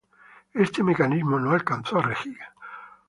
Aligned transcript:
Este 0.55 0.81
mecanismo 0.81 1.39
no 1.39 1.51
alcanzó 1.51 1.99
a 1.99 2.01
regir. 2.01 2.39